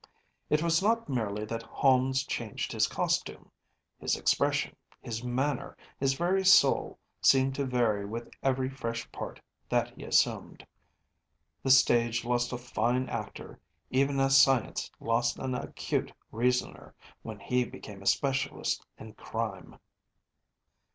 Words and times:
It 0.49 0.63
was 0.63 0.81
not 0.81 1.09
merely 1.09 1.45
that 1.45 1.61
Holmes 1.61 2.25
changed 2.25 2.71
his 2.71 2.87
costume. 2.87 3.51
His 3.99 4.15
expression, 4.17 4.75
his 4.99 5.23
manner, 5.23 5.77
his 5.99 6.15
very 6.15 6.43
soul 6.43 6.97
seemed 7.21 7.53
to 7.53 7.67
vary 7.67 8.03
with 8.03 8.27
every 8.41 8.67
fresh 8.67 9.11
part 9.11 9.39
that 9.69 9.89
he 9.93 10.03
assumed. 10.03 10.65
The 11.61 11.69
stage 11.69 12.25
lost 12.25 12.51
a 12.51 12.57
fine 12.57 13.09
actor, 13.09 13.59
even 13.91 14.19
as 14.19 14.35
science 14.35 14.89
lost 14.99 15.37
an 15.37 15.53
acute 15.53 16.11
reasoner, 16.31 16.95
when 17.21 17.39
he 17.39 17.63
became 17.63 18.01
a 18.01 18.07
specialist 18.07 18.83
in 18.97 19.13
crime. 19.13 19.77